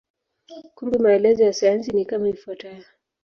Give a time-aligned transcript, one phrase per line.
[0.75, 2.85] Kumbe maelezo ya sayansi ni kama ifuatavyo.